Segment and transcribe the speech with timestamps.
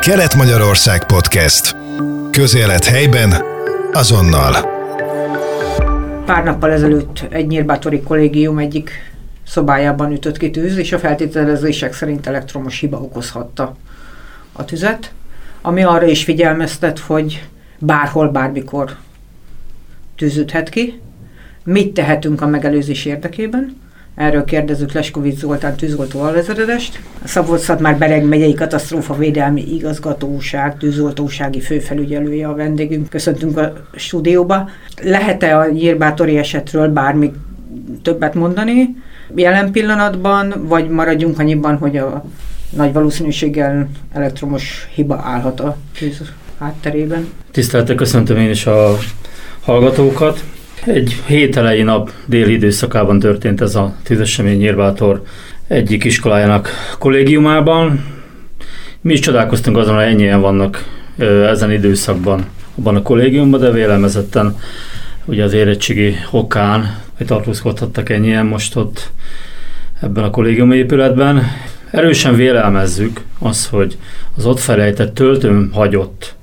[0.00, 1.76] Kelet-Magyarország Podcast.
[2.30, 3.34] Közélet helyben,
[3.92, 4.52] azonnal.
[6.24, 8.90] Pár nappal ezelőtt egy nyírbátori kollégium egyik
[9.46, 13.76] szobájában ütött ki tűz, és a feltételezések szerint elektromos hiba okozhatta
[14.52, 15.12] a tüzet,
[15.62, 17.48] ami arra is figyelmeztet, hogy
[17.78, 18.96] bárhol, bármikor
[20.16, 21.00] tűzüthet ki.
[21.64, 23.79] Mit tehetünk a megelőzés érdekében?
[24.20, 27.00] Erről kérdezzük Leskovics Zoltán tűzoltó alvezetedest.
[27.22, 33.08] A szabolcs már Bereg megyei katasztrófavédelmi igazgatóság tűzoltósági főfelügyelője a vendégünk.
[33.08, 34.68] Köszöntünk a stúdióba.
[35.02, 37.32] Lehet-e a nyírbátori esetről bármi
[38.02, 38.96] többet mondani
[39.34, 42.24] jelen pillanatban, vagy maradjunk annyiban, hogy a
[42.70, 46.22] nagy valószínűséggel elektromos hiba állhat a tűz
[46.58, 47.28] hátterében?
[47.50, 48.96] Tisztelettel köszöntöm én is a
[49.60, 50.44] hallgatókat.
[50.86, 55.22] Egy hét elejé nap déli időszakában történt ez a tűzesemény Nyírbátor
[55.68, 58.04] egyik iskolájának kollégiumában.
[59.00, 60.84] Mi is csodálkoztunk azon, hogy ennyien vannak
[61.46, 62.44] ezen időszakban
[62.78, 64.56] abban a kollégiumban, de vélemezetten
[65.24, 69.10] ugye az érettségi okán, hogy tartózkodhattak ennyien most ott
[70.00, 71.42] ebben a kollégium épületben.
[71.90, 73.96] Erősen vélelmezzük az, hogy
[74.36, 76.34] az ott felejtett töltőn hagyott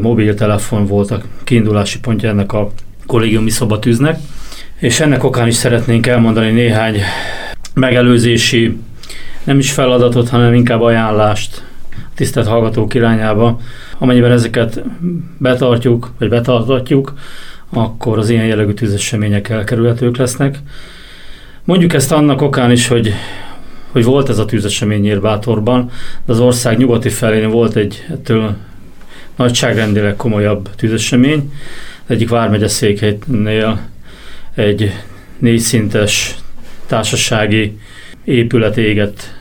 [0.00, 2.70] mobiltelefon volt a kiindulási pontja ennek a
[3.10, 4.18] kollégiumi szobatűznek,
[4.78, 7.00] és ennek okán is szeretnénk elmondani néhány
[7.74, 8.78] megelőzési,
[9.44, 13.60] nem is feladatot, hanem inkább ajánlást a tisztelt hallgatók irányába.
[13.98, 14.82] Amennyiben ezeket
[15.38, 17.14] betartjuk, vagy betartatjuk,
[17.70, 20.58] akkor az ilyen jellegű tűzesemények elkerülhetők lesznek.
[21.64, 23.12] Mondjuk ezt annak okán is, hogy,
[23.92, 25.90] hogy volt ez a tűzesemény Nyírbátorban,
[26.26, 28.56] de az ország nyugati felén volt egy ettől
[29.36, 31.52] nagyságrendileg komolyabb tűzesemény,
[32.10, 33.88] egyik vármegye székhelynél
[34.54, 34.92] egy
[35.38, 36.34] négy szintes
[36.86, 37.78] társasági
[38.24, 39.34] épület égett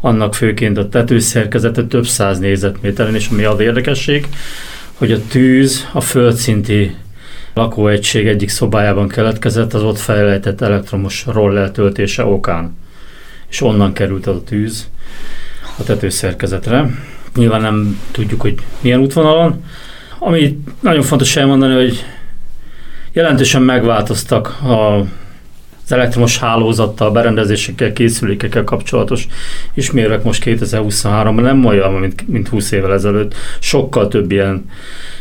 [0.00, 4.26] annak főként a tetőszerkezete több száz négyzetméteren, és ami az érdekesség,
[4.94, 6.96] hogy a tűz a földszinti
[7.54, 12.76] lakóegység egyik szobájában keletkezett, az ott fejlejtett elektromos roller töltése okán.
[13.48, 14.88] És onnan került az a tűz
[15.78, 16.90] a tetőszerkezetre.
[17.34, 19.64] Nyilván nem tudjuk, hogy milyen útvonalon,
[20.20, 22.04] ami nagyon fontos elmondani, hogy
[23.12, 24.98] jelentősen megváltoztak a,
[25.84, 29.26] az elektromos hálózattal, berendezésekkel, készülékekkel kapcsolatos
[29.74, 33.34] ismérvek most 2023-ban nem olyan, mint, mint 20 évvel ezelőtt.
[33.58, 34.64] Sokkal több ilyen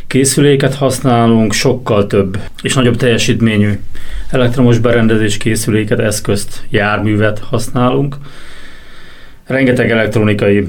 [0.07, 3.79] készüléket használunk, sokkal több és nagyobb teljesítményű
[4.29, 8.15] elektromos berendezés készüléket, eszközt, járművet használunk.
[9.45, 10.67] Rengeteg elektronikai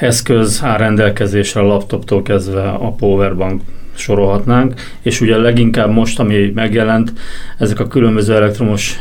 [0.00, 3.62] eszköz áll rendelkezésre a laptoptól kezdve a powerbank
[3.94, 7.12] sorolhatnánk, és ugye leginkább most, ami megjelent,
[7.58, 8.98] ezek a különböző elektromos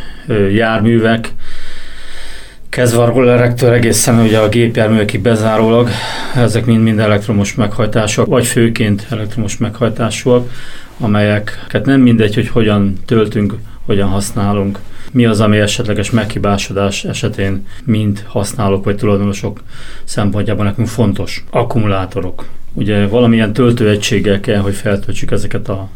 [0.52, 1.34] járművek,
[2.70, 5.90] kezdve a rollerektől egészen ugye a gépjárművekig bezárólag,
[6.36, 10.52] ezek mind-mind elektromos meghajtások, vagy főként elektromos meghajtásúak,
[11.00, 13.54] amelyeket nem mindegy, hogy hogyan töltünk,
[13.86, 14.80] hogyan használunk,
[15.12, 19.64] mi az, ami esetleges meghibásodás esetén mind használók vagy tulajdonosok
[20.04, 21.44] szempontjában nekünk fontos.
[21.50, 22.46] Akkumulátorok.
[22.74, 25.90] Ugye valamilyen töltőegységgel kell, hogy feltöltsük ezeket a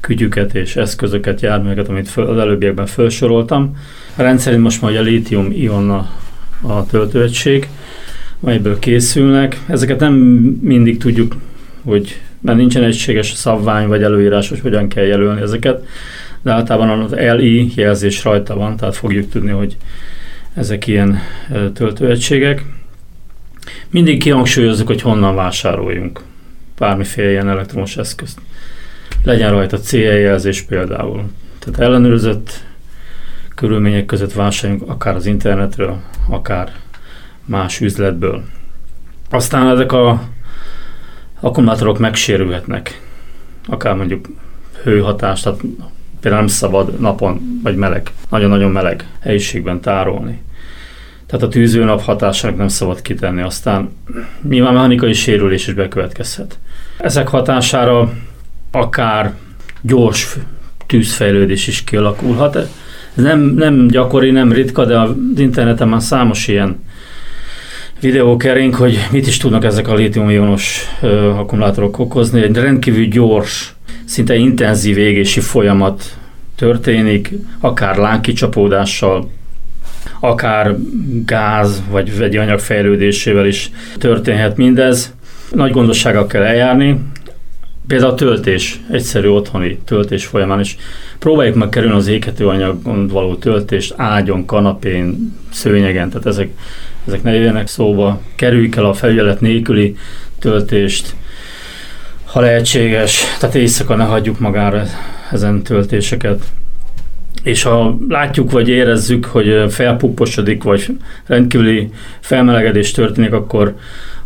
[0.00, 3.76] kütyüket és eszközöket, járműveket, amit föl, az előbbiekben felsoroltam.
[4.16, 6.10] Rendszerint most már a lítium-ion a,
[6.62, 7.68] a töltőegység,
[8.40, 9.60] amelyből készülnek.
[9.66, 10.14] Ezeket nem
[10.60, 11.36] mindig tudjuk,
[11.84, 15.86] hogy mert nincsen egységes szabvány vagy előírás, hogy hogyan kell jelölni ezeket,
[16.42, 19.76] de általában az LI jelzés rajta van, tehát fogjuk tudni, hogy
[20.54, 21.18] ezek ilyen
[21.74, 22.64] töltőegységek.
[23.90, 26.20] Mindig kihangsúlyozzuk, hogy honnan vásároljunk
[26.78, 28.40] bármiféle ilyen elektromos eszközt.
[29.22, 31.24] Legyen rajta CE jelzés például.
[31.58, 32.64] Tehát ellenőrzött
[33.54, 36.72] körülmények között vásároljunk akár az internetről, akár
[37.44, 38.44] más üzletből.
[39.30, 40.22] Aztán ezek a
[41.40, 43.00] akkumulátorok megsérülhetnek,
[43.66, 44.28] akár mondjuk
[44.82, 45.60] hőhatás, tehát
[46.20, 50.40] például nem szabad napon, vagy meleg, nagyon-nagyon meleg helyiségben tárolni.
[51.26, 53.90] Tehát a tűzőnap hatásának nem szabad kitenni, aztán
[54.48, 56.58] nyilván mechanikai sérülés is bekövetkezhet.
[56.98, 58.12] Ezek hatására
[58.70, 59.34] akár
[59.80, 60.36] gyors
[60.86, 62.56] tűzfejlődés is kialakulhat.
[62.56, 62.68] Ez
[63.14, 66.76] nem, nem gyakori, nem ritka, de az interneten már számos ilyen
[68.00, 70.84] videó kering, hogy mit is tudnak ezek a lítium-ionos
[71.36, 72.42] akkumulátorok okozni.
[72.42, 76.17] Egy rendkívül gyors szinte intenzív égési folyamat
[76.58, 79.30] történik, akár lángkicsapódással,
[80.20, 80.76] akár
[81.24, 85.14] gáz vagy vegyi anyag fejlődésével is történhet mindez.
[85.52, 87.00] Nagy gondossággal kell eljárni,
[87.86, 90.76] például a töltés, egyszerű otthoni töltés folyamán is.
[91.18, 96.48] Próbáljuk meg kerülni az égető anyagon való töltést ágyon, kanapén, szőnyegen, tehát ezek,
[97.06, 98.20] ezek ne jöjjenek szóba.
[98.34, 99.96] Kerüljük el a felügyelet nélküli
[100.38, 101.14] töltést,
[102.24, 104.82] ha lehetséges, tehát éjszaka ne hagyjuk magára
[105.30, 106.42] ezen töltéseket.
[107.42, 110.96] És ha látjuk vagy érezzük, hogy felpupposodik, vagy
[111.26, 111.90] rendkívüli
[112.20, 113.74] felmelegedés történik, akkor,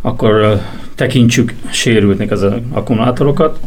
[0.01, 0.61] akkor
[0.95, 3.61] tekintsük sérültnek az akkumulátorokat.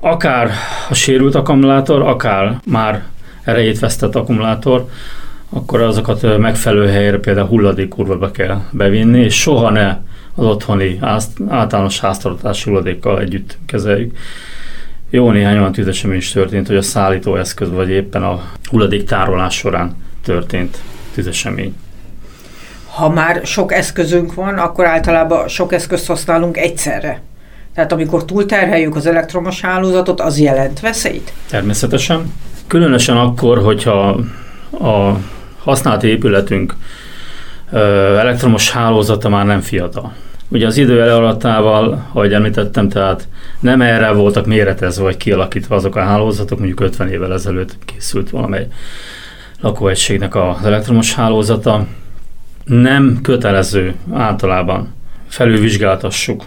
[0.00, 0.50] Akár
[0.88, 3.04] a sérült akkumulátor, akár már
[3.44, 4.88] erejét vesztett akkumulátor,
[5.48, 9.96] akkor azokat megfelelő helyre, például hulladékurva kell bevinni, és soha ne
[10.34, 10.98] az otthoni
[11.48, 14.16] általános háztartási hulladékkal együtt kezeljük.
[15.10, 19.96] Jó néhány olyan tüzesemény is történt, hogy a szállítóeszköz vagy éppen a hulladék tárolás során
[20.24, 20.78] történt
[21.14, 21.76] tüzesemény.
[22.86, 27.22] Ha már sok eszközünk van, akkor általában sok eszközt használunk egyszerre.
[27.74, 31.32] Tehát amikor túlterheljük az elektromos hálózatot, az jelent veszélyt?
[31.48, 32.32] Természetesen.
[32.66, 34.08] Különösen akkor, hogyha
[34.80, 35.18] a
[35.58, 36.74] használt épületünk
[38.16, 40.12] elektromos hálózata már nem fiatal.
[40.48, 43.28] Ugye az idő alattával, ahogy említettem, tehát
[43.60, 48.68] nem erre voltak méretezve vagy kialakítva azok a hálózatok, mondjuk 50 évvel ezelőtt készült valamely
[49.60, 51.86] lakóegységnek az elektromos hálózata.
[52.64, 54.94] Nem kötelező általában
[55.28, 56.44] felülvizsgáltassuk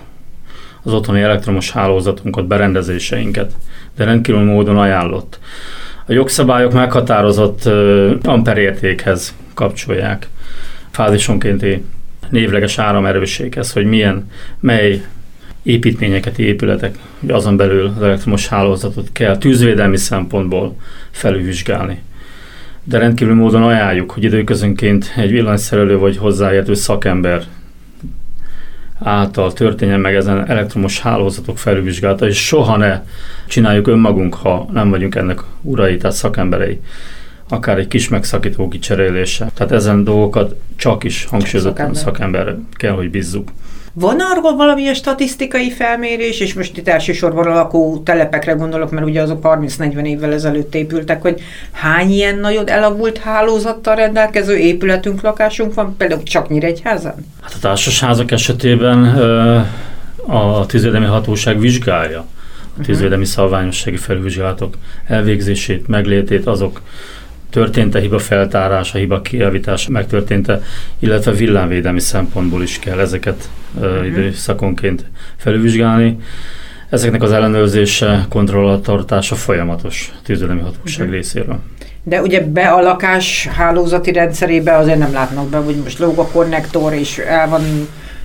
[0.84, 3.52] az otthoni elektromos hálózatunkat, berendezéseinket,
[3.96, 5.40] de rendkívül módon ajánlott.
[6.06, 7.66] A jogszabályok meghatározott
[8.24, 10.28] amperértékhez kapcsolják
[10.92, 11.84] fázisonkénti
[12.30, 15.02] névleges áramerősséghez, hogy milyen, mely
[15.64, 16.98] építményeket, épületek,
[17.28, 20.76] azon belül az elektromos hálózatot kell tűzvédelmi szempontból
[21.12, 22.02] felülvizsgálni.
[22.84, 27.44] De rendkívül módon ajánljuk, hogy időközönként egy villanyszerelő vagy hozzáértő szakember
[29.00, 33.02] által történjen meg ezen elektromos hálózatok felülvizsgálata, és soha ne
[33.48, 36.80] csináljuk önmagunk, ha nem vagyunk ennek urai, tehát szakemberei
[37.50, 39.52] akár egy kis megszakító kicserélése.
[39.54, 42.44] Tehát ezen dolgokat csak is hangsúlyozottan szakember.
[42.44, 43.52] szakember kell, hogy bízzuk.
[43.94, 49.22] Van arról valamilyen statisztikai felmérés, és most itt elsősorban a lakó telepekre gondolok, mert ugye
[49.22, 51.42] azok 30-40 évvel ezelőtt épültek, hogy
[51.72, 57.16] hány ilyen nagyon elavult hálózattal rendelkező épületünk, lakásunk van, például csak Nyíregyházan?
[57.42, 59.04] Hát a társasházak esetében
[60.28, 62.26] a tűzvédelmi hatóság vizsgálja
[62.80, 66.82] a tűzvédelmi szabványossági felvizsgálatok elvégzését, meglétét, azok
[67.50, 70.62] történt-e hiba feltárása, hiba kijavítása megtörtént-e,
[71.00, 73.50] illetve villámvédelmi szempontból is kell ezeket
[73.80, 74.06] uh-huh.
[74.06, 75.06] időszakonként
[75.36, 76.18] felülvizsgálni.
[76.90, 81.16] Ezeknek az ellenőrzése, kontrollatartása folyamatos tűzvédelmi hatóság uh-huh.
[81.16, 81.60] részéről.
[82.04, 86.28] De ugye be a lakás hálózati rendszerébe azért nem látnak be, hogy most lóg a
[86.28, 87.62] konnektor, és el van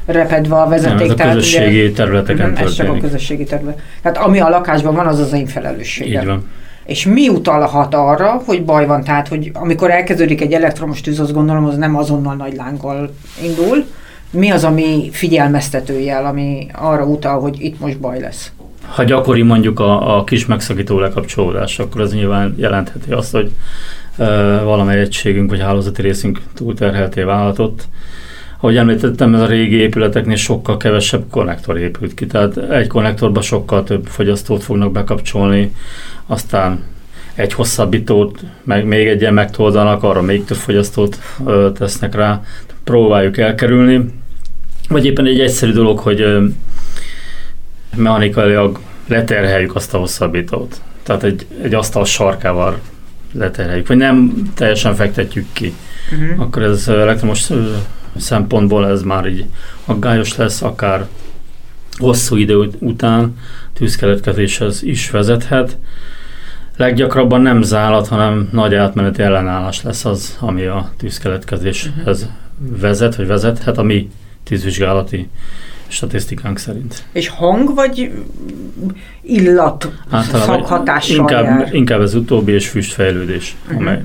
[0.06, 0.96] repedve a vezeték.
[0.96, 2.80] Nem, ez a tehát közösségi ugye, területeken uh-huh, történik.
[2.80, 3.80] Ez csak a közösségi terület.
[4.02, 6.20] Tehát ami a lakásban van, az az én felelősségem.
[6.20, 6.46] Így van.
[6.84, 9.04] És mi utalhat arra, hogy baj van?
[9.04, 13.84] Tehát, hogy amikor elkezdődik egy elektromos tűz, azt gondolom, az nem azonnal nagy lánggal indul.
[14.30, 18.52] Mi az, ami figyelmeztető jel, ami arra utal, hogy itt most baj lesz?
[18.88, 23.50] Ha gyakori mondjuk a, a kis megszakító lekapcsolódás, akkor az nyilván jelentheti azt, hogy
[24.16, 24.24] e,
[24.62, 27.88] valamely egységünk vagy hálózati részünk túlterhelté válhatott.
[28.60, 33.84] Ahogy említettem, ez a régi épületeknél sokkal kevesebb konnektor épült ki, tehát egy konnektorba sokkal
[33.84, 35.74] több fogyasztót fognak bekapcsolni,
[36.26, 36.82] aztán
[37.34, 42.42] egy hosszabbítót, meg még egy ilyen megtoldanak, arra még több fogyasztót ö, tesznek rá,
[42.84, 44.04] próbáljuk elkerülni.
[44.88, 46.44] Vagy éppen egy egyszerű dolog, hogy ö,
[47.96, 50.80] mechanikailag leterheljük azt a hosszabbítót.
[51.02, 52.78] Tehát egy, egy asztal sarkával
[53.32, 55.74] leterheljük, vagy nem teljesen fektetjük ki.
[56.12, 56.40] Uh-huh.
[56.40, 57.50] Akkor ez elektromos
[58.16, 59.44] szempontból ez már így
[59.84, 61.06] aggályos lesz, akár
[61.98, 63.36] hosszú idő után
[63.72, 65.76] tűzkeletkezéshez is vezethet.
[66.76, 72.28] Leggyakrabban nem zálat, hanem nagy átmeneti ellenállás lesz az, ami a tűzkeletkezéshez
[72.58, 74.10] vezet, vagy vezethet a mi
[74.42, 75.28] tűzvizsgálati
[75.86, 77.04] statisztikánk szerint.
[77.12, 78.12] És hang vagy
[79.20, 81.74] illat Általában szakhatással inkább, jár?
[81.74, 83.56] inkább ez utóbbi és füstfejlődés.
[83.64, 83.80] Uh-huh.
[83.80, 84.04] Amely...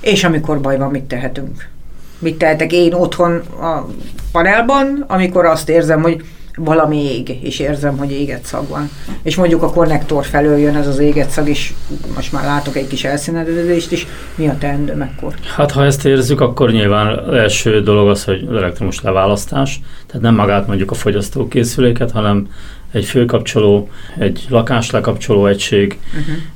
[0.00, 1.68] És amikor baj van, mit tehetünk?
[2.18, 3.86] Mit tehetek én otthon a
[4.32, 6.24] panelban, amikor azt érzem, hogy
[6.58, 8.90] valami ég, és érzem, hogy éget szag van.
[9.22, 11.72] És mondjuk a konnektor felől jön ez az éget szag, és
[12.14, 14.06] most már látok egy kis elszínedezést is.
[14.34, 15.34] Mi a teendőm ekkor?
[15.56, 20.66] Hát ha ezt érzük, akkor nyilván első dolog az, hogy elektromos leválasztás, tehát nem magát
[20.66, 22.48] mondjuk a fogyasztókészüléket, hanem
[22.92, 25.98] egy főkapcsoló, egy lakáslekapcsoló egység,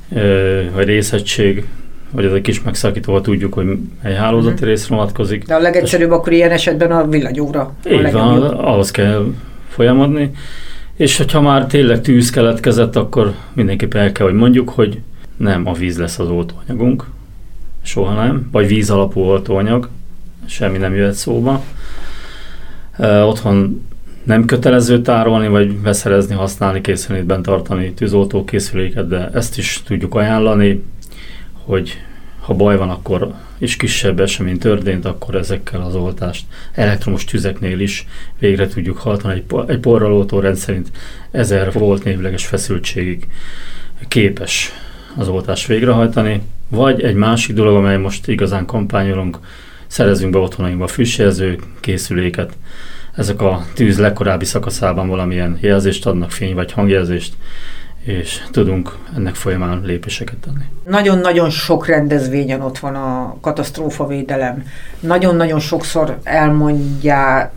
[0.09, 0.73] uh-huh.
[0.73, 1.65] vagy részegység,
[2.13, 4.67] vagy ez egy kis megszakítóval tudjuk, hogy egy hálózati uh-huh.
[4.69, 5.45] rész vonatkozik.
[5.45, 7.73] De a legegyszerűbb és akkor ilyen esetben a villanyóra.
[7.91, 9.25] Így van, ahhoz kell
[9.69, 10.31] folyamodni.
[10.95, 14.99] És hogyha már tényleg tűz keletkezett, akkor mindenképpen el kell, hogy mondjuk, hogy
[15.37, 17.05] nem a víz lesz az oltóanyagunk,
[17.81, 19.89] soha nem, vagy víz alapú oltóanyag,
[20.45, 21.63] semmi nem jöhet szóba.
[22.97, 23.85] Uh, otthon
[24.23, 30.83] Nem kötelező tárolni, vagy beszerezni, használni, készülékben tartani tűzoltó készüléket, de ezt is tudjuk ajánlani,
[31.65, 31.97] hogy
[32.39, 38.07] ha baj van, akkor és kisebb esemény történt, akkor ezekkel az oltást elektromos tüzeknél is
[38.39, 39.33] végre tudjuk hajtani.
[39.33, 40.91] Egy, egy porralótó rendszerint
[41.31, 43.27] 1000 volt névleges feszültségig
[44.07, 44.71] képes
[45.15, 49.39] az oltást végrehajtani, vagy egy másik dolog, amely most igazán kampányolunk,
[49.87, 52.57] szerezünk be otthonainkba fűsjelző készüléket.
[53.15, 57.33] Ezek a tűz legkorábbi szakaszában valamilyen jelzést adnak, fény vagy hangjelzést,
[58.03, 60.63] és tudunk ennek folyamán lépéseket tenni.
[60.87, 64.63] Nagyon-nagyon sok rendezvényen ott van a katasztrófavédelem.
[64.99, 67.51] Nagyon-nagyon sokszor elmondják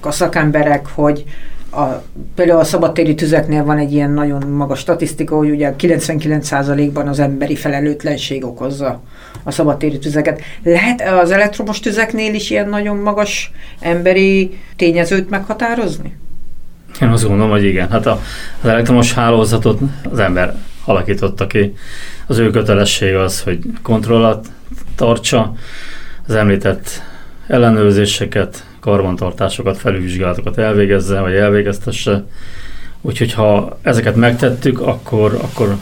[0.00, 1.24] a szakemberek, hogy
[1.70, 2.02] a,
[2.34, 7.56] például a szabadtéri tüzeknél van egy ilyen nagyon magas statisztika, hogy ugye 99%-ban az emberi
[7.56, 9.02] felelőtlenség okozza
[9.42, 10.40] a szabadtéri tüzeket.
[10.62, 16.16] Lehet az elektromos tüzeknél is ilyen nagyon magas emberi tényezőt meghatározni?
[17.00, 17.90] Én azt gondolom, hogy igen.
[17.90, 18.20] Hát a,
[18.62, 21.74] az elektromos hálózatot az ember alakította ki.
[22.26, 24.46] Az ő kötelessége az, hogy kontrollat
[24.94, 25.54] tartsa,
[26.26, 27.02] az említett
[27.46, 32.24] ellenőrzéseket, karbantartásokat, felülvizsgálatokat elvégezze, vagy elvégeztesse.
[33.00, 35.76] Úgyhogy ha ezeket megtettük, akkor, akkor,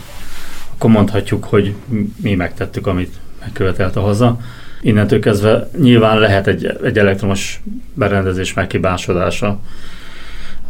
[0.74, 1.74] akkor mondhatjuk, hogy
[2.22, 4.38] mi megtettük, amit megkövetelt a haza.
[4.80, 7.60] Innentől kezdve nyilván lehet egy, egy elektromos
[7.94, 9.58] berendezés megkibásodása,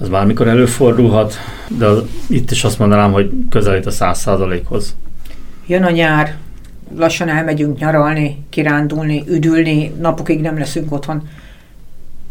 [0.03, 1.35] az bármikor előfordulhat,
[1.79, 4.97] de az, itt is azt mondanám, hogy közelít a száz százalékhoz.
[5.67, 6.37] Jön a nyár,
[6.97, 11.29] lassan elmegyünk nyaralni, kirándulni, üdülni, napokig nem leszünk otthon.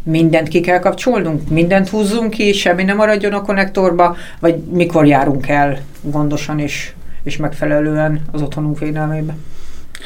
[0.04, 1.50] Mindent ki kell kapcsolnunk?
[1.50, 4.16] Mindent húzzunk ki, semmi nem maradjon a konnektorba?
[4.40, 6.92] Vagy mikor járunk el gondosan és,
[7.24, 9.36] és megfelelően az otthonunk védelmébe?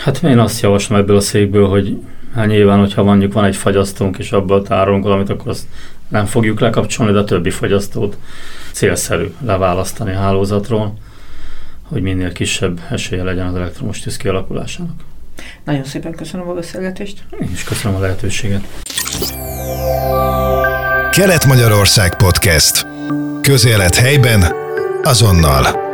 [0.03, 1.97] Hát én azt javaslom ebből a székből, hogy
[2.35, 5.65] hát nyilván, hogyha mondjuk van egy fagyasztónk, és abban tárolunk valamit, akkor azt
[6.07, 8.17] nem fogjuk lekapcsolni, de a többi fogyasztót
[8.71, 10.97] célszerű leválasztani a hálózatról,
[11.81, 15.01] hogy minél kisebb esélye legyen az elektromos tűz kialakulásának.
[15.63, 17.23] Nagyon szépen köszönöm a beszélgetést.
[17.41, 18.63] Én is köszönöm a lehetőséget.
[21.11, 22.87] Kelet-Magyarország Podcast.
[23.41, 24.53] Közélet helyben,
[25.03, 25.84] azonnal.